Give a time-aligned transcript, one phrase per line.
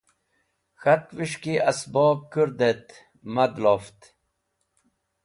[0.81, 2.87] K̃hatvẽs̃h ki esbob kordẽt
[3.33, 3.99] mad loft.